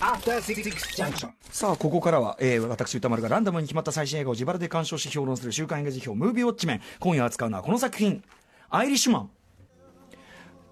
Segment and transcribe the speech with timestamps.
[0.00, 0.62] After Six
[0.94, 1.30] Junction.
[1.50, 6.80] さあ、ここからは、えー、私、歌丸がランダムに決まった最新映画を自腹で鑑賞し評論する週刊映画辞表、ムービーウォッチメン。
[7.00, 8.22] 今夜扱うのはこの作品、
[8.70, 9.30] アイリッシュマン。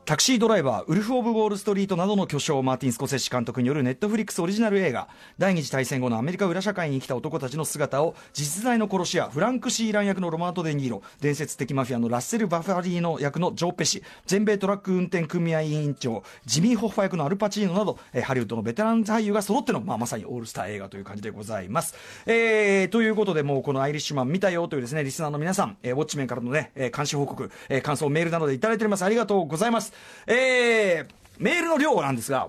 [0.07, 21.97] タクシードライバー、ウルフ・オブ・ウォール・ストリートなどの巨匠、マーティン・スコセッシ監督によるネットフリックスオリジナル映画、第二次大戦後のアメリカ裏社会に生きた男たちの姿を、実在の殺し屋、フランク・シーラン役のロマート・デ・ニーロ、伝説的マフィアのラッセル・バファリーノ役のジョー・ペシ、全米トラック運転組合委員長、ジミー・ホッファ役のアルパチーノなど、えハリウッドのベテラン俳優が揃っての、まあ、まさにオールスター映画という感じでございます。
[22.27, 29.05] えー、ということで、もうこのアイリッシュマン見たよというですね、リスナーの皆さん、えーウォッチメンからのね、えー監視報告、えー感想、メールなどでいただいております。
[29.05, 29.96] ありがとうございます。
[30.27, 31.07] えー、
[31.39, 32.49] メールの量なんですが、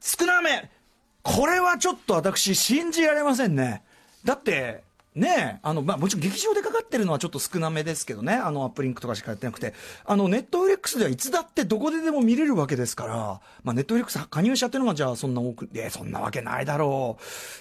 [0.00, 0.70] 少なめ。
[1.22, 3.82] これはちょっと私信じられませんね。
[4.24, 4.82] だって、
[5.14, 17.18] ね、あの、まあ、もちろん劇場でかかってるのはちょっと少なめですけどね、あの、アップリンクとかしかやってなくて、あの、ネットフリックスではいつだってどこででも見れるわけですから、まあ、ネットフリックス加入者っていうのがじゃあそんな多く、え、そんなわけないだろ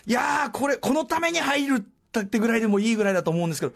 [0.08, 0.10] う。
[0.10, 1.86] いやー、これ、このために入る
[2.20, 3.74] ってぐらいでもいいぐらいだと思うんですけど、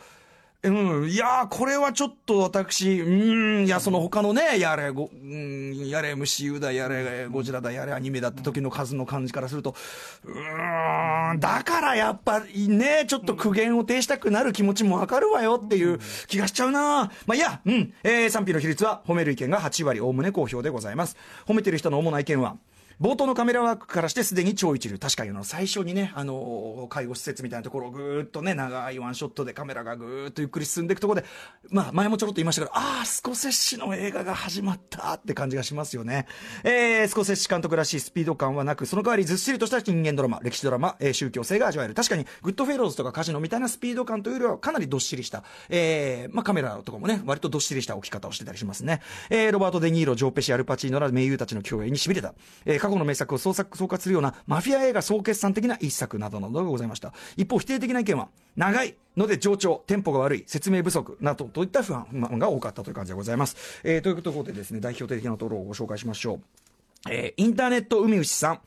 [0.66, 9.76] うん、いやー、これはちょっと私、うーん、いや、その他のね、やれ、ご、うん、やれ MCU だ、やれゴジラだ、やれアニメだって時の数の感じからすると、
[10.24, 17.12] うーん、だからやっぱりね、ちょっと苦言を呈したくなる気持ちもわかるわよっていう気がしちゃうな。
[17.26, 21.18] まあ、いや、うん、えー、賛否の比率は褒める意見が8割、おおむね好評でございます。
[21.46, 22.56] 褒めてる人の主な意見は、
[23.02, 24.98] 冒頭のカメラワークからしてすでに超一流。
[24.98, 31.28] 確かにあの最初にね、あの介護施設みたいなところをぐーっとね、長いワンショットでカメラがぐーっとゆっくり進んでいくところで、
[31.70, 36.28] まあ前もちょろっと言いましたけど、ああ、スコセッシの映画が始まったって感じがしますよね。
[36.64, 41.94] えー、スコセッシ監督らしいスピード感はなく、その代わりずっしりとした人間ドラマ、歴史ドラマ、えー宗教性が味わえる。
[41.94, 49.02] 確かに、グッドフェローズとかカジノみたいなスピード感というよりはかなりどっしりした、えー、まあカメラとかもね、割とどっしりした置き方をしてたりしますね。
[49.30, 52.34] えー、ロバート・デ・ニーロ、ジョー・ペシ、アルパチーノら名優たちの共演に痺れた。
[52.66, 57.14] えー、過去の名作を創作、総括するようなマフィア映画総決算的な一作などなどがございました。
[57.38, 62.06] 一方、否定的な意見は、長いので上長、テンポが悪い、説明不足などといった不安
[62.38, 63.56] が多かったという感じでございます。
[63.86, 66.63] えー、ということでですね、代表的なところをご紹介しましょう。
[67.10, 68.60] えーインターネット海牛さん、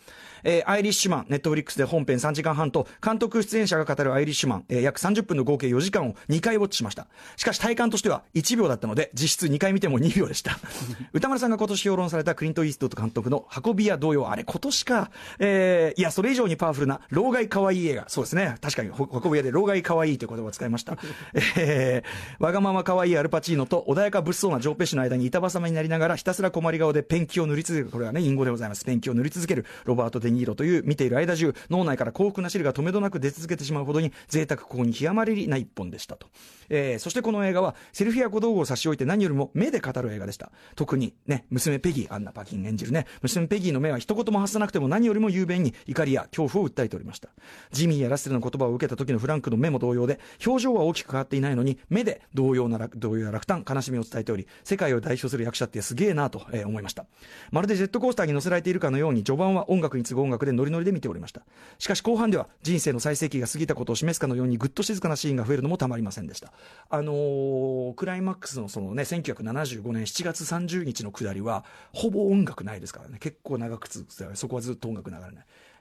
[0.44, 7.06] えーアイリッシュマン、ネットフリックスで本編3時間半と、監督出演者が語るアイリッシュマン、えー約30分の合計4時間を2回ウォッチしました。
[7.36, 10.58] しかし体感としては1秒だったので、実質2回見ても2秒でした。
[11.14, 18.04] 歌丸さんが今年評論されたクリント・イーストウッド監督の運び屋同様、あれ今年か、えーいや、それ以上にパワフルな、老害可愛い映画。
[18.08, 18.56] そうですね。
[18.60, 20.98] 確かに、ほ運び屋で老害可愛いという言葉を使いました。
[21.56, 27.90] えーわがまま可愛いアルパチーノと穏やか物騒なジョーペシの間に板挟みになりながらひたすら困り顔でペンキを塗り続ける。
[27.90, 28.84] これはね、隠語でございます。
[28.84, 36.28] ペンキを塗り続けるロバート・デ・ニーロという見ている間中、脳内から幸福な汁が止めどなく出続けてしまうほどに贅沢ここに極まりな一本でしたと。
[36.68, 40.50] えーそしてこの映画はセルフィや小道具を差し置いて何よりも目で語る映画でした。
[40.74, 47.28] 特にね、娘ペギー、アンナ・パキン演じるね、娘ペギーの目は一言も発さなくても何よりも雄弁に怒りや恐怖を訴えておりました。
[47.70, 57.06] ジミーやラッセルの言葉を受けた時のフランクの目も同様で、表情は大きく変わっていないのに、目で同様な楽動揺や落胆、悲しみを伝えており、世界を代表する役者ってすげえなと、えー思いました。
[57.52, 61.42] まるでジェットコースターに載せられているかのように、序盤は音楽に次ぐ音楽でノリノリで見ておりました。
[61.78, 66.52] しかし後半では、人生の最盛期が過ぎたことを示すかのように、ぐっと静かなシーンが増えるのもたまりませんでした。
[66.90, 75.32] あのークライマックスのそのね、1975年7月30日の下りは、ほぼ音楽ないですからね、結構長く続くそこはずっと音楽流れない。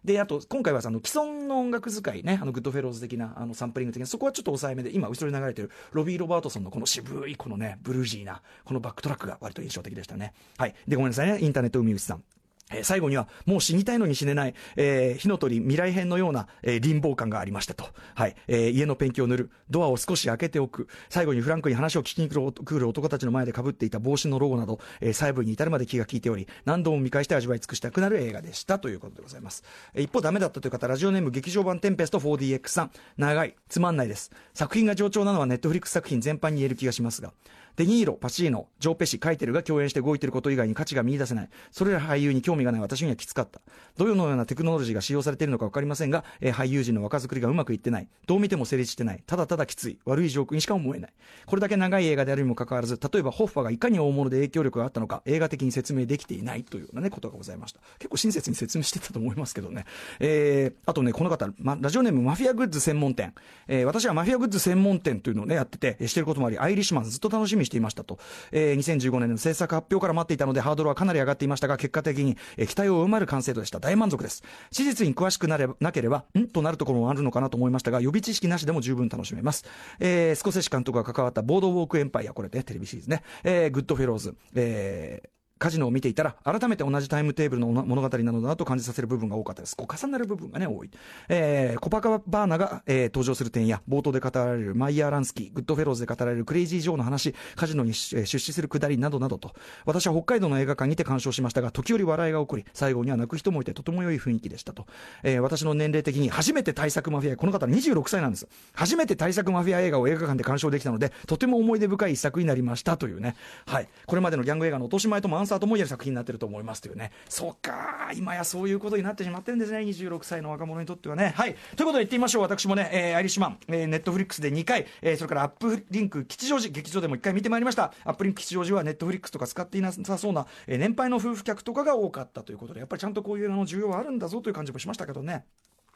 [0.06, 10.34] で、あと、今回はその既存の音楽使いね、あの、グッドフェローズ的な、あの、サンプリング的な、そこはちょっと抑えめで、今、後ろに流れてる、ロビー・ロバートソンのこの渋い、このね、ブルージーな、このバックトラックが割と印象的でしたね。
[10.58, 10.76] はい。
[10.88, 12.24] で、ごめんなさいね、インターネット海内さん。
[12.72, 17.86] え最後には、もう死にたいのに死ねない、えー火の鳥未来編のような、えー臨傍感がありましたと。
[18.16, 18.36] はい。
[18.48, 19.52] えー家のペンキを塗る。
[19.70, 20.88] ドアを少し開けておく。
[21.09, 29.64] 最後にフランクに話を聞きに来る男たちの前で被っていた帽子のロゴなど、え細部に至るまで気が利いており、何度も見返して味わい尽くしたくなる映画でしたということでございます。
[29.94, 32.92] え一方ダメだったという方、ラジオネーム劇場版テンペスト 4DX さん。
[33.18, 33.56] 長い。
[33.70, 34.32] つまんないです。
[34.53, 37.32] 作品が上調なのはネットフリックス作品全般に言える気がしますが。
[37.78, 41.50] デニーロ、パチーノ、ジョーペシ、カイテルが共演して動いていること以外に価値が見出せない。
[41.72, 43.59] それら俳優に興味がない私にはきつかった。
[43.97, 48.08] どのようなテクノロジーが使用されているのか分かりませんが、えー俳優陣の若作りがうまくいってない。
[48.28, 49.22] どう見ても成立してない。
[49.28, 50.00] ただただきつい。
[50.05, 51.14] 悪いジョークにしか思えない。
[51.46, 57.82] これだけ長い映画であるにもかかわらず、例えばホッファがいかに大物で影響力があったのか、映画的に説明できていないというようなね、ことがございました。
[58.00, 59.85] 結構親切に説明してたと思いますけどね。
[60.20, 63.34] えー、あとね、この方、ま、ラジオネームマフィアグッズ専門店。
[63.67, 68.20] えー私はマフィアグッズ専門店というのをね、やってて、してることもあり、アイリッシュマンずっと楽しみにしていましたと。
[68.52, 73.79] えー2015年の制作発表から待っていたので、ハードルはかなり上がっていましたが、結果的に、え期待を上回る完成度でした。
[73.79, 74.44] 大満足です。
[74.72, 76.47] 史実に詳しくなればなければ、ん？
[76.47, 79.66] となるところもあるのかなと思いましたが、予備知識なしでも十分楽しめます。
[80.00, 83.23] えースコセッシ監督が関わったボードウォークエンパイア、これね、テレビシリーズね。
[83.44, 89.75] えーグッドフェローズ、えーカジノを見ていたら改めて同じタイムテーブルの物語なのだなと感じさせる部分が多かったです。
[89.78, 90.90] こう重なる部分がね多い、
[91.29, 99.53] えー、コパカバーナが、えー、登場する点や冒頭で語られるマイヤー・ランスキーグッドフェローズで語られるクレイジー・ジョーの話カジノに出資するくだりなどなどと。
[99.85, 104.87] 私は北海道の映画館にて鑑賞しましたが時折笑いが起こり最後には泣く人もいてとても良い雰囲気でしたと、
[105.23, 108.47] えー、私の年齢的に初めて大作マフィアこの方26歳なんです。
[108.73, 113.35] 初めて大作マフィア映画を映画館で鑑賞できたのでとても思い出深い一作になりましたというね。
[113.66, 113.87] はい。
[114.05, 117.12] これまでのギャング映画の落とし前ともアンサーとも言える作品になってると思いますというね。
[117.30, 119.80] そうか今やそういうことになってしまってるんですね。
[119.80, 121.34] 26歳の若者にとってはね。
[121.36, 121.56] はい。
[121.76, 122.42] ということで言ってみましょう。
[122.42, 127.94] 私もね、えー、アイリッシュマン、えー、ネットフリックスで2回、えー、それからアップリンク吉祥寺劇場でも1回見てまいりました。
[128.03, 135.46] アップリンク吉祥寺はネットフリックスとか使っていなさそうな、えー、年配の夫婦客とかが多かったということでやっぱりちゃんとこういうの需要はあるんだぞという感じもしましたけどね。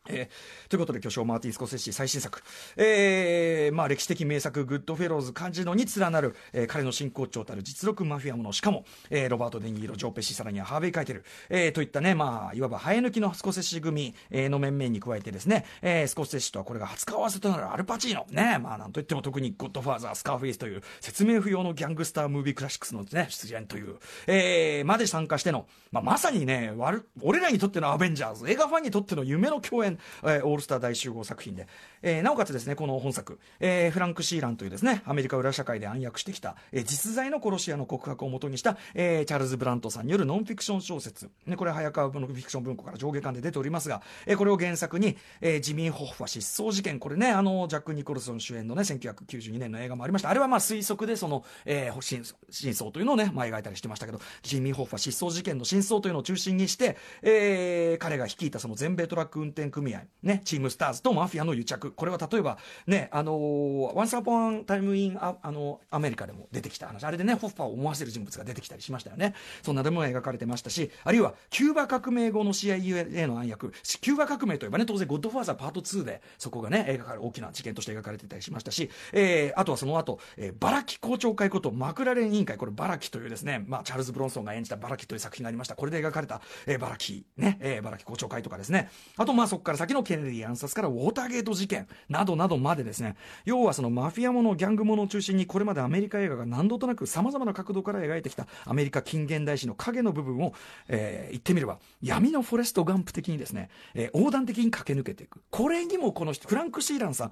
[0.09, 2.41] えー、ということで巨匠マーティン・スコセッシ最新作、
[2.77, 8.51] えーまあ、歴史的名作「グッドフェローズ」カジノに連なる、えー、彼の真骨頂たる実録マフィアもの。
[8.51, 18.25] しかも、えー、ロバート・デ・ニーロジョー・ペシさらにはハーベイ・カイテル、えー、といったね、まあ、いわば生え抜きのスコセッシ組、えー、の面々に加えてですね、えー、スコセッシとはこれが初顔合わせとなるアルパチーノ。
[18.29, 23.97] ねまあなんといっても特に「ゴッドファーザー」「スカーフェイス」という説明不要の gangster movie classics の、ね、出演という、
[24.27, 26.73] えー、まで参加しての、まあ、まさにね
[27.21, 28.50] 俺らにとってのアベンジャーズ。
[28.50, 31.68] 映画ファンにとっての夢の共演、えー、オールスター大集合作品で、
[32.01, 47.00] えー、なおかつですねこの本作、えー、フランク・シーランというですねアメリカ裏社会で暗躍してきた、えー、実在の殺し屋の告白をもとにした、えー、チャールズ・ブラントさんによるノンフィクション小説、ね、これは早川ノンフィクション文庫から上下巻で出ておりますが、えー、これを原作に、えー、ジミー・ホッファ失踪事件。
[47.00, 50.30] これねあのジャック・ニコルソン主演のね1992年の映画もありました。
[50.30, 61.91] あれはまあ推測でその、えー、真真相というのをね、まあ、描いたりしてましたけどジミー・ホッファ失踪事件の真相というのを中心にして、えー、彼が率いたその全米トラック運転組合、ね、チームスターズとマフィアの癒着。
[61.91, 62.57] これは例えば
[62.88, 67.03] ねあのー、ワンス・アポン・ア・タイム・イン・ああのアメリカでも出てきた話。
[67.03, 69.33] あれでねホッファーを思わせる人物が出てきたりしましたよね。
[69.63, 73.74] そんなでも描かれてましたしあるいはキューバ革命後の CIA の暗躍。
[74.01, 82.57] キューバ革命といえばね当然ゴッドファーザーパート2でそこがね描かれ大きな事件として描かれてたりしましたし、えー、あとはその後、えー、バラキ公聴会ことマクレラン委員会。
[82.57, 85.75] これバラキというですね、まあ、チャールズ・ブロンソンが演じたバラキという作品がありました。
[85.75, 88.89] これで描かれた、えー、バラキね、えー、バラキ公聴会とかですね。
[89.18, 93.16] あとまあそこから先のケネディ暗殺からウォーターゲート事件などなどまでですね。
[93.45, 100.54] 要はそのマフィアものギャングものを中心にこれまでアメリカ映画が何度となくさまざまな角度から描いてきたアメリカ近現代史の影の部分を、
[100.88, 105.42] えー、言ってみれば闇のフォレストガンプ的にですね、えー、横断的に駆け抜けていく。
[105.51, 107.31] これにもこのフランク・シーランさん。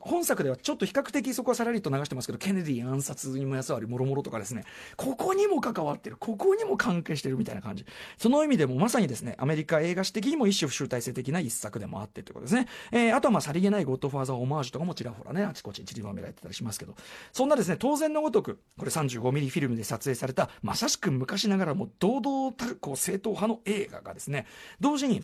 [0.00, 4.64] 本作ではちょっと比較的そこはさらりと流してますけどケネディ暗殺にもやさわりもろもろとかですね。
[4.96, 6.16] ここにも関わってる。
[6.18, 7.84] ここにも関係してるみたいな感じ。
[8.16, 11.73] その意味でもまさにですねアメリカ映画史的にも一種集大成的な一作。
[11.78, 16.94] でもあってということですね、えー、あとはまあさりげないゴッドファーザーオマージュとかもちらほらねあちこち散りばめられてたりしますけど。
[17.32, 24.46] そんなですね当然のごとくこれ35ミリフィルムで撮影されたまさしく昔ながらも堂々たるこう正統派の映画がですね
[24.80, 25.22] 同時に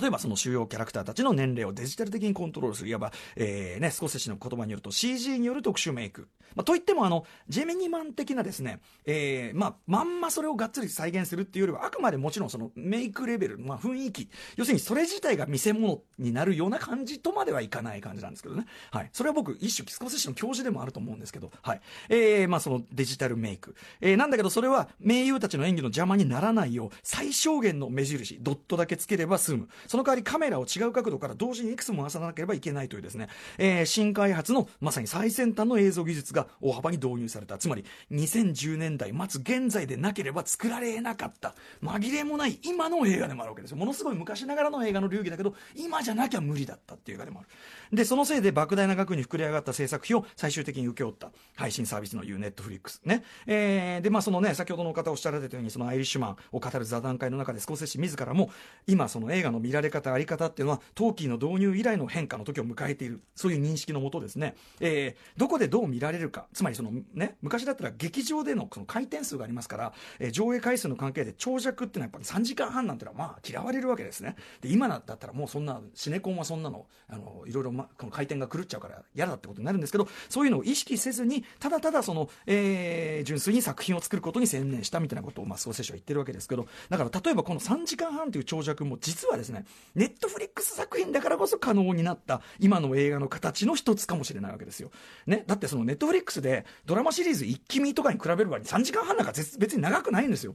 [0.00, 6.28] 例えばその主要キャラクターたちの年齢をデジタル的にコントロールする、いわば、えー、ね、スコセッシの言葉によると CG による特殊メイク。
[6.54, 18.66] まあ、といってもあの、ジェミニマン的なですね、えー、まあ、まんまそれをがっつり再現するっていうよりは、あくまでもちろんそのメイクレベル、まあ、雰囲気、要するにそれ自体が見せ物になるような感じとまではいかない感じなんですけどね。
[18.90, 19.10] はい。
[19.12, 21.80] それは僕、一種スコセッシの教授でもあると思うんですけど、はい。
[22.08, 23.76] えー、まあ、そのデジタルメイク。
[24.00, 29.68] えー、なんだけどそれは名優たちの演技の邪魔にならないよう、最小限の目印、ドットだけつければ済む。
[29.86, 33.28] その代わりカメラを違う角度から同時にいくつも回さなければいけないというですね、
[33.58, 37.58] えー、新開発のまさに最先端の映像技術が大幅に導入された。
[37.58, 43.76] つまり、2010年代末現在でなければ作られなかった、紛れもない今の映画でもあるわけですよ。
[43.76, 47.48] ものすごい昔ながらの映画の流儀だけど、今じゃなきゃ無理だったっていう映画でもある。
[47.96, 53.00] で、そのせいで莫大な額に膨れ上がった制作費を最終的に請け負った配信サービスの言うネットフリックス。
[53.04, 53.24] ね。
[53.46, 58.50] えー、で、まあそのね、先ほどの方おっしゃられたように、そのアイリッシュマンを語る座談会の中でスコセッシ自らも、
[58.86, 63.20] 今その映画の見られ方、あり方っていうのは、トーキーの導入以来の変化の時を迎えている。
[63.34, 66.46] そういう認識のもとですね、えー、どこでどう見られるか。
[66.52, 74.36] つまりそのね、昔だったら劇場でのその回転数がありますから、えー、上映回数の関係で長尺っていうのはやっぱり3時間半なんていうのはまあ嫌われるわけですね。
[74.60, 89.55] で、今だったらもうそんな、シネコンはそんなの、あの、いろいろ、ま、この回転が狂っちゃうから嫌だってことになるんですけどそういうのを意識せずにただただその、えー、純粋に作品を作ることに専念したみたいなことを、まあ、スコセッシは言ってるわけですけどだから例えばこの3時間半という長尺も実はですね
[89.94, 94.90] ネットフリックス作品だからこそ可能になった今の映画の形の一つかもしれないわけですよ、
[95.26, 100.54] ね、だってそのネットフリックスでドラマシリーズ一気見とかに比べる場合に3時間半なんか別に長くないんですよ。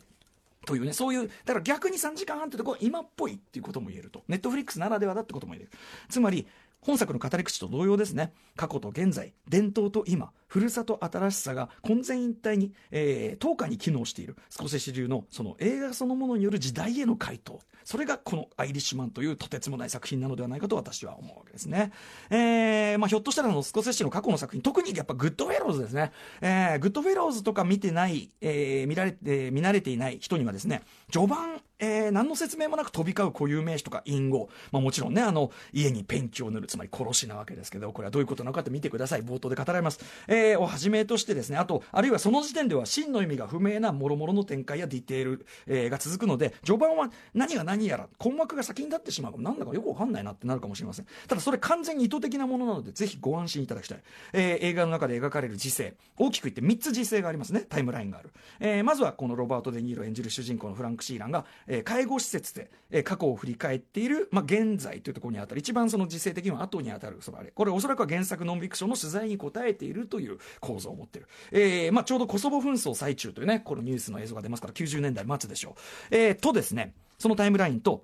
[0.66, 4.24] というね、そういう、だから逆に3時間半ってところ今っぽいっていうことも言えると。
[4.28, 5.72] ネットフリックスならではだってことも言える。
[6.10, 6.48] つまり、
[6.82, 8.34] 本作の語り口と同様ですね。
[8.56, 10.32] 過去と現在伝統と今。
[10.52, 14.36] 古さと新しさが混然一体に、えー、等価に機能している。
[14.50, 17.62] スコセッシ流のその映画そのものによる時代への回答。
[17.86, 21.94] それがこの「アイリッシュマン」というとてつもない作品なのではないかと私は思うわけですね。
[22.30, 24.62] えーまあ、ひょっとしたらのスコセッシの過去の作品。
[24.62, 39.24] 特にやっぱグッドフェローズですね、えー、グッドフェローズとか見てない、えー、見られて見慣れていない人にはですね序盤えー、何の説明もなく飛び交う固有名詞とか隠語、まあ、もちろんねあの家にペンキを塗るつまり殺しなわけですけどこれはどういうことなのかって見てください。
[39.24, 49.42] 冒頭で語られます、え、をはじめとしてですねあとあるいはその時点では真の意味が不明な諸々の展開やディテール、えー、が続くので序盤は何が何やら困惑が先に立ってしまう。
[49.42, 51.06] なんだかよくわかんないなってなるかもしれません。
[51.28, 54.00] ただそれ完全に意図的なものなのでぜひご安心いただきたい、
[54.34, 55.94] えー、映画の中で描かれる時勢。
[56.18, 57.62] 大きく言って3つ時勢がありますね。
[57.68, 65.60] タイムラインがある、えー、まずはこのロバート・デ・ニーロ演じる主人公のフランク・シーランが、えー、介護施設で、えー、過去を振り返っている、まあ、現在というところにあたる。
[65.60, 67.18] 一番その時勢的には後にあたる。
[67.22, 67.52] そのあれ。
[67.52, 75.76] これおそらくは原作ノンフィクションの取材に答えているという構造を持ってる、えーまあ、ちょうどコソボ紛争最中というねこのニュースの映像が出ますから90年代末でしょ
[76.12, 78.04] う、えー、とですねそのタイムラインと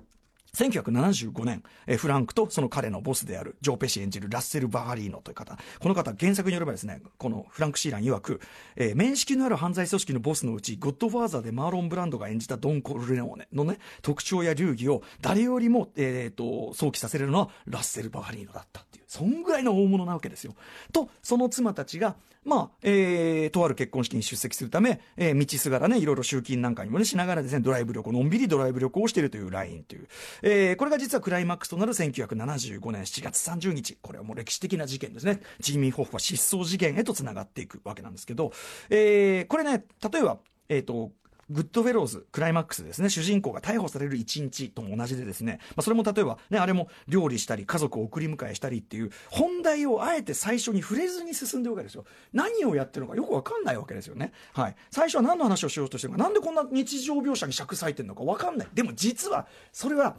[0.57, 5.57] 1975年、えフランクとその彼のボスであるジョー・ペシ演じるラッセル・バハリーノという方。
[5.79, 8.41] この方原作によればですねこのフランク・シーラン曰く、
[8.75, 19.05] えー、面識のある犯罪組織のボスのうちゴッドファーザーでマーロン・ブランドが演じたドン・コルレオネのね特徴や流儀を誰よりも、えーと、想起させるのはラッセル・バハリーノだったっていう。
[19.07, 20.53] そんぐらいの大物なわけですよ。
[20.91, 22.15] とその妻たちが
[22.47, 30.07] まあ、えー、とある結婚式に出席するため、えー、道すがらね、いろいろ集金なんかにもね、しながらですね、ドライブ旅行、のんびりドライブ旅行をしているというラインという、
[30.43, 35.41] えー、これが実はクライマックスとなる1975年7月30日、これはもう歴史的な事件ですね。
[35.59, 38.53] ジーミー・ホフは失踪事件へとつながっていくわけなんですけど、
[38.89, 40.37] えー、これね、例えば、
[40.69, 41.11] えっ、ー、と、
[41.49, 52.05] グッドフェローズ、クライマックスですね、主人公が逮捕される一日とも同じでですね、まあ、それも例えば、ね、あれも料理したり、家族を送り迎えしたりっていう、本題をあえて最初に触れずに進んでるわけですよ。
[52.33, 54.33] 何をやってるのかよくわかんないわけですよね。
[54.53, 54.75] はい。
[54.91, 58.67] 最初は何の話をしようとしてるのか、なんでこんな日常描写に尺割いてるのかわかんない。
[58.73, 60.17] でも実は、それは、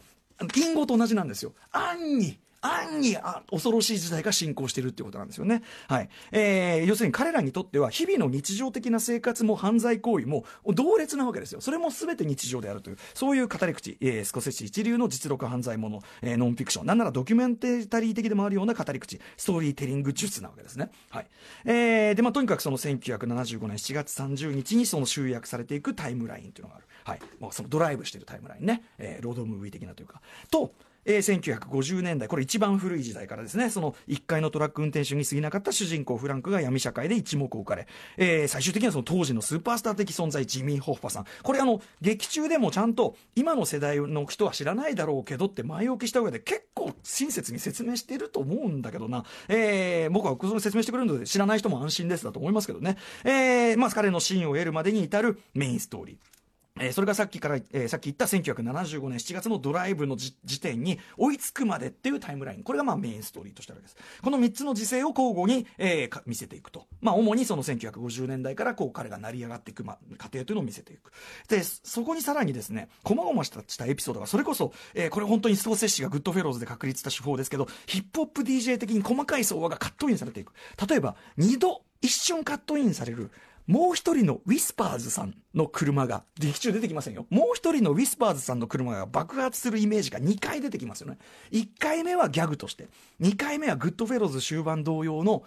[0.55, 1.53] 隠語と同じなんですよ。
[1.73, 5.63] 暗に暗にあ恐ろしい事態が進行しているっていうことなんですよね。
[5.89, 6.09] はい。
[6.33, 11.61] えー、要するに彼らにとっては日々の日常的な生活も犯罪行為も同列なわけですよ。
[11.61, 20.91] それも全て日常であるという、そういう語り口、えー、スコセッシ一流の実録犯罪もの、えー、ノンフィクション、なんならドキュメンタリー的でもあるような語り口、ストーリーテリング術なわけですね。
[21.11, 21.27] はい。
[21.65, 26.87] えー、で、まあ、とにかくその1975年7月30日にその集約されていくタイムラインというのがある。
[27.05, 27.21] はい。
[27.41, 28.83] まあ、そのドライブしているタイムラインね。
[28.99, 30.21] えー、ロードムービー的なというか。
[30.51, 30.73] と、
[31.05, 37.87] えー、1950年代、これ一番古い時代からですね、その1階のトラック運転手に過ぎなかった主人公フランクが闇社会で一目置かれ、
[38.17, 41.27] えー、最終的にはその当時のスーパースター的存在、ジミー・ホッファさん。
[41.43, 56.38] これあの、劇中でもちゃんと今の世代の人は知らないだろうけどって前置きした上で結構親切に説明してると思うんだけどな、えー、僕はその説明してくれるので知らない人も安心ですだと思いますけどね、えー、まあ彼のシーンを得るまでに至るメインストーリー。
[56.81, 62.63] えー、それがさっきから、えー、さっき言った1975年7月のドライブの時点に追いつくまでっていうタイムライン。
[62.63, 64.23] これがまあメインストーリーとしてあるわけです。
[64.23, 66.87] この3つの時勢を交互に、えー、見せていくと。
[67.01, 71.13] まあ主にその1950年代からこう彼が成り上がっていく、ま、過程というのを見せていく。
[71.49, 80.53] で、そこにさらにですね、細々したエピソードが、それこそ、えー、これ本当にストーセッシがグッドフェローズで確立した手法ですけど、ヒップホップ DJ 的に細かい相場がカットインされていく。
[80.89, 83.31] 例えば、2度一瞬カットインされる
[83.69, 87.27] もう一人のウィスパーズさんの車が、劇中出てきませんよ。
[87.29, 91.19] もう一人のウィスパーズさんの車が爆発するイメージが2回出てきますよね。
[91.53, 92.89] 1回目はギャグとして、
[93.21, 95.45] 2回目はグッドフェローズ終盤同様の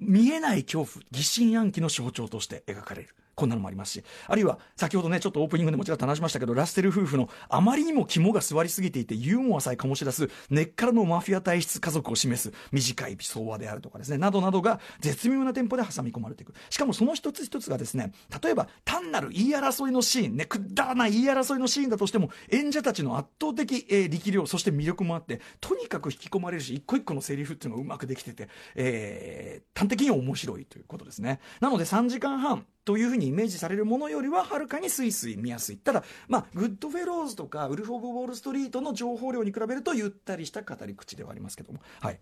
[0.00, 3.14] 見えない恐怖、疑心暗鬼の象徴として描かれる。
[3.34, 16.54] こんなのもありますし、あるいは先ほどね、ちょっとオープニングでもちろん話しましたけど、ラッセル夫婦のあまりにも肝が座りすぎていて、ユーモアさえ醸し出す根っからのマフィア体質家族を示す短い挿話であるとかですね、などなどが絶妙なテンポで挟み込まれていく。
[16.70, 18.12] しかもその一つ一つがですね、
[18.42, 31.40] 例えば単なる言い争いのシーンね、くだらない言い争いのシーンだとしても、演者たちの圧倒的、えー、力量、そして魅力もあって、とにかく引き込まれるし、一個一個のセリフっていうのがうまくできてて、えー、端的に面白いということですね。
[31.60, 35.76] なので3時間半、というふうにイメージされるものよりははるかにスイスイ見やすい。
[35.76, 41.80] ただまあグッドフェローズとかウルフ・オブ・ウォール・ストリートの情報量に比べるとゆったりした語り口ではありますけども。
[42.00, 42.18] はい。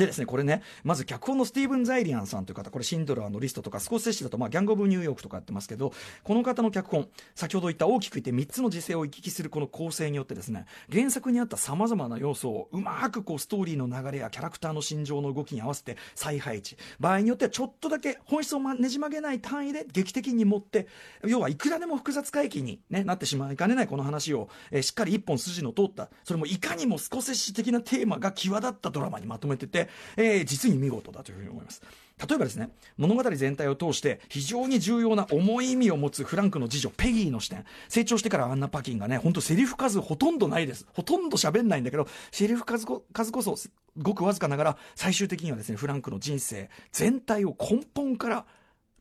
[0.00, 5.92] でですね、これね、まず脚本のスティーブン・ザイリアンさんという方、これシンドラーのリストとか、スコセッシだと、まあ、ギャング・オブ・ニューヨークとかやってますけど、
[6.24, 16.76] この方の脚本、先ほど言った大きく言って3つの時勢を行き来するこの構成によってですね、原作にあった様々な要素をうまくこうストーリーの流れやキャラクターの心情の動きに合わせて再配置。
[16.98, 20.86] 場合によってはちょっとだけ本質をねじ曲げない単位で劇的に持って、
[21.26, 31.82] 要はいくらでも複雑回帰に、ね、なってしまいかねないこの話を、えー、しっかり一本筋の通った、それもいかにもスコセッシ的なテーマが際立ったドラマにまとめてて、えー、実に見事だというふうに思います。
[32.28, 43.56] 例えばですね物語全体を通して非常に重要な重い意味を持つフランクの次女ペギーの視点成長してからアンナ・パキンがねほんとセリフ数ほとんどないですほとんど喋んないんだけどセリフ数こ数こそ
[43.96, 48.44] ごくわずかながら最終的にはですねフランクの人生全体を根本から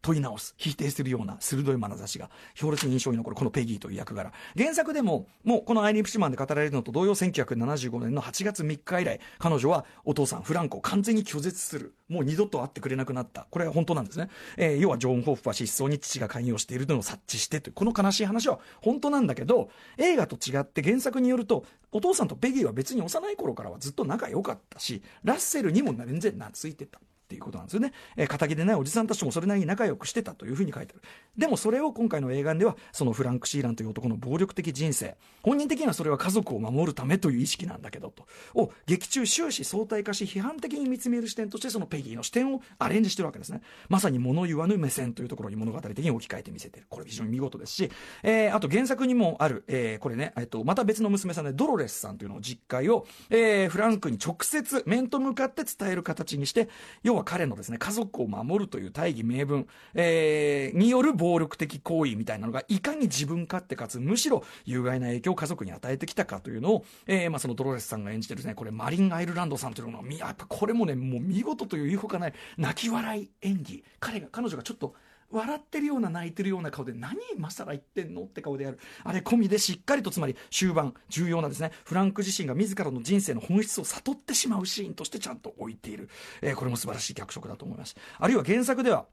[0.01, 4.31] 問い直す、否定するような鋭い眼差しが強烈に印象に残るこのペギーという役柄。
[4.57, 11.93] 原作でも、もうこのアイリー・プシマンで語られるのと同様、1975年の8月3日以来、彼女はお父さん、フランコを完全に拒絶する。
[12.07, 13.47] もう二度と会ってくれなくなった。
[13.51, 14.29] これは本当なんですね。
[14.57, 26.99] えー、要はジョン・ホッフは失踪に父が関与しているのを察知してという、この悲しい話は本当なんだけど、映画と違って原作によると、お父さんとペギーは別に幼い頃からはずっと仲良かったし、ラッセルにも全然懐いてた。
[27.29, 27.93] っていうことなんですよね。
[28.17, 31.03] えー、仇でないおじさんたちもそれなりに仲良くしてたというふうに書いてある。
[31.37, 43.61] でもそれを今回の映画では、そのフランク・シーランという男の暴力的人生、本人的にはそれは家族を守るためという意識なんだけど、と、を劇中終始相対化し批判的に見つめる視点としてそのペギーの視点をアレンジしてるわけですね。
[43.89, 46.87] まさに物言わぬ目線というところに物語的に置き換えて見せてる。
[46.89, 47.91] これ非常に見事ですし、
[48.23, 56.69] えー、あと原作にもある、えー、これね、えっと、また別の娘さんでドロレスさんというのを実会を、えー、フランクに直接面と向かって伝える形にして、
[57.03, 73.83] 要は彼のですね、家族を守るという大義名分、えー、による暴力的行為みたいなのがいかに自分勝手かつむしろ有害な影響を家族に与えてきたかというのを、えーまあ、そのドロレスさんが演じてるですねこれマリン・アイルランドさんというのはやっぱこれもねもう見事という言いほかない泣き笑い演技。
[73.99, 74.95] 彼が彼女がちょっと
[75.31, 86.09] 笑ってるような泣いてるような顔で何今更言ってんのって顔でやるあれ込みでしっかりとつまり終盤重要なですねフランク自身が自らの人生の本質を悟ってしまうシーンとしてちゃんと置いている、
[86.41, 89.05] えー、これも素晴らしい脚色だと思いますあるいは原作では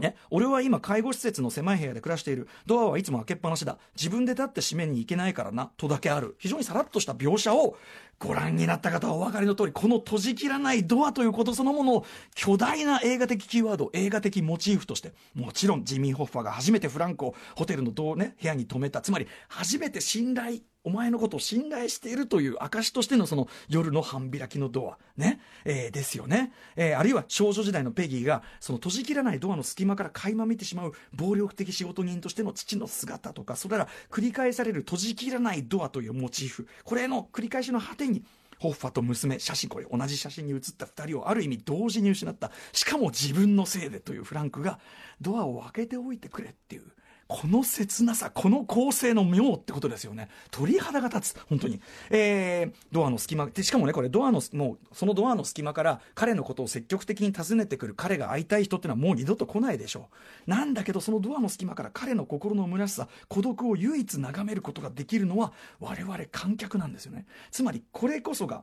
[0.00, 2.48] ね、俺は今介護施設の狭い部屋で暮らしている。
[2.66, 3.78] ドアはいつも開けっぱなしだ。
[3.96, 5.70] 自分で立って閉めに行けないからな。
[5.78, 6.36] とだけある。
[6.38, 7.78] 非常にさらっとした描写を
[8.18, 19.00] ご覧になった方はお分かりの通り、この閉じきらないドアということそのものを巨大な映画的キーワード、映画的モチーフとして、もちろんジミー・ホッファーが初めてフランクをホテルのドね、部屋に泊めた。
[19.00, 26.52] つまり、初めて信頼お前のことを信頼しているという証としてのその夜の半開きのドア、ね、えー、ですよね。
[26.76, 38.24] えー、あるいは少女時代のペギーが、その閉じきらないドアの隙間から垣間見てしまう暴力的仕事人としての父の姿とか、それら繰り返される閉じきらないドアというモチーフ、これの繰り返しの果てに、
[38.58, 42.50] ホッファと娘、写真、これ同じ写真に写った2人をある意味同時に失った。
[42.72, 44.78] しかも自分のせいでというフランクが
[45.20, 46.84] ドアを開けておいてくれっていう。
[47.28, 50.28] この切なさ、この構成の妙ってことですよね。
[50.50, 51.38] 鳥肌が立つ。
[51.48, 51.80] 本当に。
[52.10, 60.08] えー、ドアの隙間、しかもね、これドアの、もう、そのドアの隙間から彼のことを積極的に訪ねてくる彼が会いたい人ってのはもう二度と来ないでしょ
[60.46, 60.50] う。
[60.50, 67.26] なんだけど、そのドアの隙間から彼の心の虚しさ、孤独を唯一眺めることができるのは、我々観客なんですよね。
[67.50, 68.62] つまり、これこそが、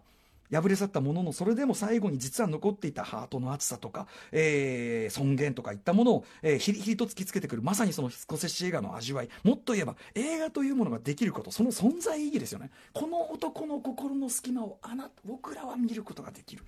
[0.53, 7.61] 破れ去ったもののそれでも最後に実は残っていたハートの厚さとか、えー、尊厳とかいったものを、えー、ひりひりと突きつけてくる。
[7.61, 9.29] まさにそのスコセッシ映画の味わい。
[9.43, 11.51] もっと言えば映画というものができること。
[11.51, 12.69] その存在意義ですよね。
[12.93, 16.63] この男の心の隙間をあな僕らは見ることができる。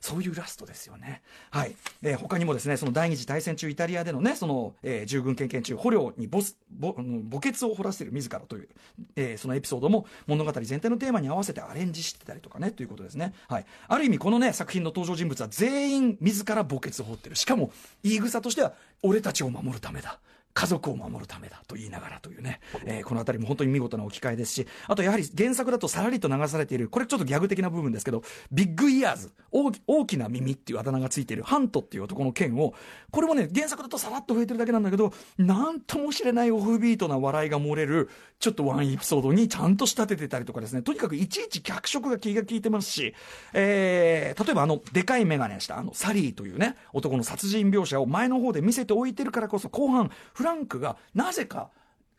[0.00, 1.22] そういうラストですよね。
[1.50, 1.74] はい。
[2.02, 8.68] えー、他にもですね、その第二次大戦中イタリアでのね、その、えー、従軍経験中、捕虜にボス、ぼ、墓穴を掘らせる自らという、
[9.16, 13.34] えー、そのエピソードも物語全体のテーマに合わせてアレンジしてたりとかね、ということですね。
[13.48, 13.66] はい。
[13.88, 17.36] ある意味このね、作品の登場人物は全員自ら墓穴を掘ってる。
[17.36, 17.70] しかも、
[18.02, 20.18] 言い草としては、俺たちを守るためだ。
[20.58, 32.74] 家族を守るためだと言いながらというね、えー、この辺りも本当に見事な置き換えですし、あとやはり原作だとさらりと流されている、これちょっとギャグ的な部分ですけど、ビッグイヤーズ、大きな耳っていうあだ名がついているハントっていう男の剣を、
[33.12, 43.14] これもね、原作だとさらっと増えてるだけなんだけど、なんとも知れないオフビートな笑いが漏れる、ちょっとワンエピソードにちゃんと仕立ててたりとかですね、とにかくいちいち脚色が気が利いてますし、
[43.52, 51.70] えー、例えばあの、でかいメガネしたあの、サリーというね、男の殺人描写を前の方で見せておいてるからこそ、後半、フラランクが、なぜか、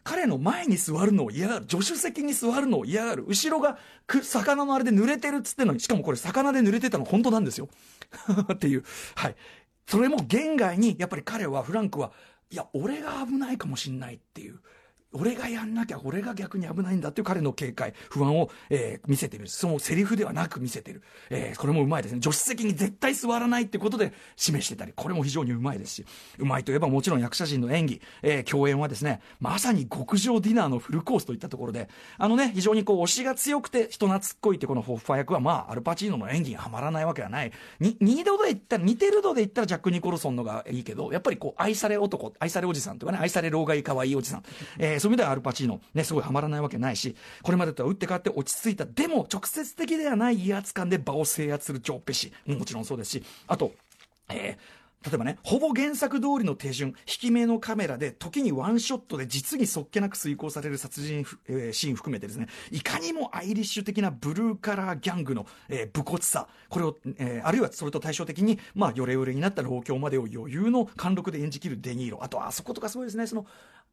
[0.04, 1.66] 彼の前に座るのを嫌がる。
[1.70, 3.26] 助手席に座るのを嫌がる。
[3.28, 3.78] 後ろが、
[4.24, 7.70] 魚のあれで濡れてるっつってのに、しかもこれ魚で濡れてたの本当なんですよ。
[8.54, 8.84] っていう。
[9.16, 9.36] はい。
[9.88, 12.12] それも現外に、やっぱり彼は、フランクは、
[12.50, 14.60] いや、俺が危ないかもしんないっていう。
[15.12, 19.50] 俺がやんなきゃ俺が逆に危ないんだっていう彼の警戒、不安を、えー、見せてみる。
[19.50, 21.02] そのセリフではなく見せてる。
[21.30, 22.22] えー、これもうまいですね。
[22.22, 26.06] 助手席に絶対座らないってことで示してたり、これも非常にうまいですし、
[26.38, 37.52] うまいといえばもちろん役者陣の演技、えー、共演はですね、まさに極上ディナーのフルコースといったところで、あのね、非常にこう推しが強くて人懐っこいってこのホッファー役は、まあ、アルパチーノの演技がはまらないわけはない。
[37.80, 44.44] に、二度で言ったら、似てる度で言ったらジャック・ニコルソンのがいいけど、やっぱりこう愛され男、愛されおじさんとかね、愛され老害可愛いおじさん。
[44.78, 52.34] えー、そういう意味ではアルパチーノね、すごいはまらないわけないし、これまでとは打って変わって落ち着いた、でも直接的ではない威圧感で場を制圧するジョー・ペシ。
[52.46, 53.74] もちろんそうですし、あと、
[54.30, 72.22] えー、例えばね、ほぼ原作通りの手順、引き目のカメラで、時にワンショットで実にそっけなく遂行される殺人、えー、シーン含めてですね、いかにもアイリッシュ的なブルーカラーギャングの、えー、武骨さ、これを、えー、あるいはそれと対照的に、まあ、ヨレヨレになった老境までを余裕の貫禄で演じきるデニーロ。
[72.22, 73.46] あと、あそことかすごいですね、その、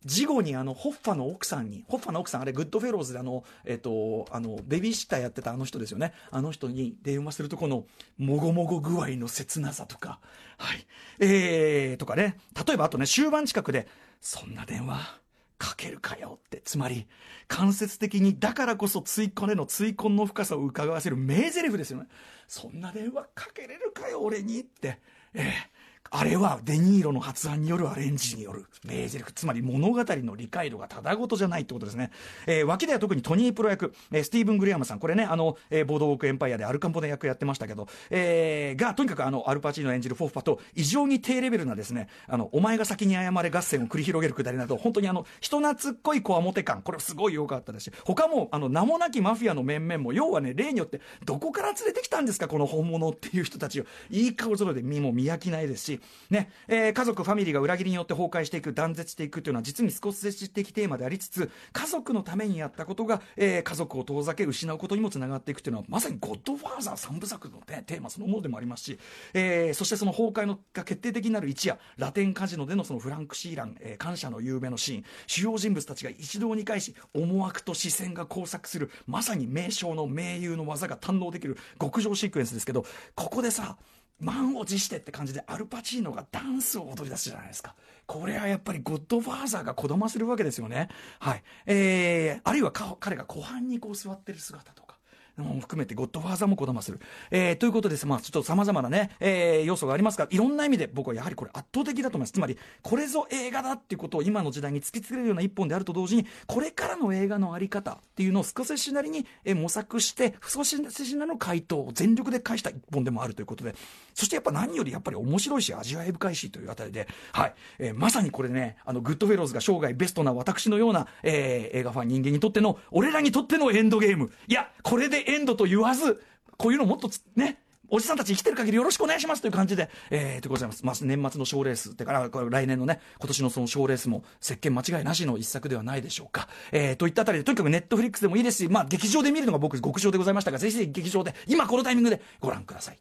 [0.04, 6.12] 事後にあの、ホッファの奥さんに、ホッファの奥さん、あれ、グッドフェローズであの、えっ、と、あの、ベビーシッターやってたあの人ですよね。
[6.30, 7.86] あの人に電話するとこの、
[8.18, 10.20] もごもご具合の切なさとか、
[10.58, 10.86] はい。
[11.18, 12.36] えー、とかね。
[12.66, 13.88] 例えばあとね、終盤近くで、
[14.20, 15.20] そんな電話、
[15.58, 16.60] かけるかよって。
[16.64, 17.06] つまり、
[17.48, 22.08] 間接的に、だからこそ追婚への追婚の深さを伺わせる名台詞ですよね。
[22.46, 25.00] そんな電話かけれるかよ、俺にって。
[25.34, 25.75] えー
[26.18, 32.10] あれはデニーロの発案によるアレンジによる名台詞、つまり物語の理解度がただごとじゃないってことですね。
[32.46, 68.98] えー、脇では特にトニープロ役、えー、スティーブン・グレアムさん、これね、あの、えー、ボードウォークエンパイアでアルカポネ役やってましたけど、えー、が、とにかくあの、アルパチーノ演じるホッファと異常に低レベルなですね、あの、お前が先に謝れ合戦を繰り広げるくだりなど、本当にあの、人懐っこいこわもて感、これすごい良かったですし、他も、あの、名もなきマフィアの面々も、要はね、例によって、どこから連れてきたんですか、この本物っていう人たちを、いい顔揃えで身も見飽きないですし、ね、えー、家族、ファミリーが裏切りによって崩壊していく、断絶していくというのは実に少し接的テーマでありつつ、家族のためにやったことが、えー、家族を遠ざけ、失うことにもつながっていくというのは、まさにゴッドファーザー三部作の、ね、テーマそのものでもありますし、
[69.34, 83.76] えー、そしてその崩壊のが決定的になる一夜、ラテンカジノでのそのフランク・シーラン、えー、感謝の有名のシーン、主要人物たちが一堂に会し、思惑と視線が交錯する、まさに名将の名優の技が堪能できる極上シークエンスですけど、ここでさ、
[84.18, 87.74] 満を持してって感じでアルパチーノがダンスを踊り出すじゃないですか。
[88.06, 90.88] これはやっぱりゴッドファーザーがこだませるわけですよね。
[91.18, 91.42] はい。
[91.66, 94.95] えー、あるいは彼が湖畔にこう座ってる姿とか。
[95.42, 97.00] も含めて、ゴッドファーザーもこだまする。
[97.30, 98.06] えー、ということです。
[98.06, 102.32] まあ、ちょっと様々なね、えー、要素がありますが、いろんな意味で僕はやはりこれ圧倒的だと思います。
[102.32, 113.74] つまり、これぞ映画だっていうことを今の時代に突きつけるような一本であると同時に、これからの映画のあり方っていうのを少ししなりに、え模索して、少ししなりの回答を全力で返した一本でもあるということで、
[114.14, 124.30] そしてやっぱ何よりやっぱり面白いし、味わい深いしというあたりで、はい、えー、まさにこれね、あの、グッドフェローズが生涯ベストな私のような、えー、映画ファン人間にとっての、俺らにとってのエンドゲーム。
[124.48, 126.22] いや、これでエンドと言わず、
[126.56, 127.58] こういうのもっとね、
[127.88, 130.84] おじさんたち生きてる限りよろしくお願いしますという感じで、えー、でございます。
[130.84, 136.48] まあ、年末の賞レース、てから、来年のね、今年のその賞レースも、席巻間違いなしの一作ではないでしょうか。
[136.72, 142.98] えー、といったあたりで、とにかくネットフリックスでもいいですし、まあ、劇場で見るのが僕、極上でございましたが、ぜひぜひ劇場で、今このタイミングでご覧ください。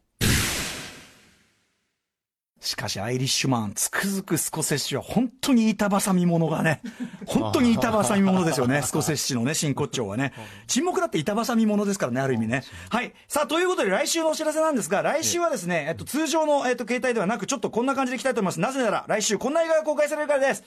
[2.60, 6.80] しかし、アイリッシュマン、つくづくスコセッシは本当に板挟み者がね、
[7.26, 10.32] 本当に板挟み者ですよね、 スコセッシのね、真骨頂はね。
[10.66, 12.64] 沈黙だって板挟み者ですからね、ある意味ね。
[12.88, 13.12] はい。
[13.28, 18.60] さあ、ということで来週のお知らせなんですが、来週はですね、えっと、通常の、えっと、携帯ではなく、ちょっとこんな感じでいきたいと思います。
[18.60, 20.64] なぜなら、来週こんな映画が公開されるからです。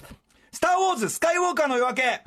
[0.51, 2.21] スター・ウォーズ、スカイウォーカーの夜明け。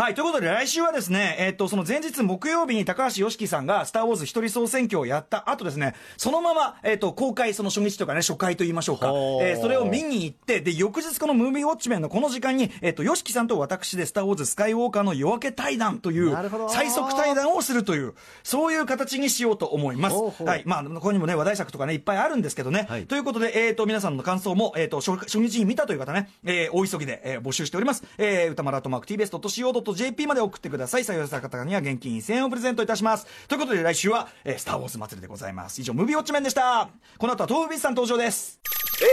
[0.00, 9.08] はい、ということで来週はですね、えっ、と、その前日木曜日に高橋良樹さんがスターウォーズ一人総選挙をやった後ですね、そのまま、えっ、と、公開、その初日とかね、初回と言いましょうか、
[9.42, 16.34] えー、それを見に行って、で、翌日このムービーウォッチメンのこの時間に、えっ、と、良樹さんと私でスターウォーズスカイウォーカーの夜明け対談という、
[16.70, 20.16] 最速対談をするという、そういう形にしようと思います。
[20.42, 22.86] はい、まあ、ここにもね、話題作とかね、いっぱいあるんですけどね。
[22.88, 28.02] はい、ということで、えっ、と、皆さんの感想も、えっ、と初、初日に見たという方ね、えー、大急ぎで、えー、募集しております。
[28.16, 31.02] えー、歌丸アートマーク TBS.CO.JP .jp まで送ってください。
[31.02, 33.26] 採用された方には現金1000円をプレゼントいたします。
[33.48, 35.80] ということで来週は、えー、スターウォーズ祭りでございます。
[35.80, 36.88] 以上、ムービーウォッチメンでした。
[37.18, 38.60] この後は東武ビスさん登場です。
[39.02, 39.06] え